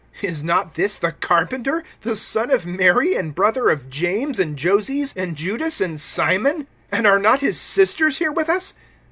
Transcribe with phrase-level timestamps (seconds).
[0.23, 5.13] (3)Is not this the carpenter, the son of Mary, and brother of James, and Joses,
[5.15, 6.65] and Judas, and Simon?
[6.91, 8.73] And are not his sisters here with us?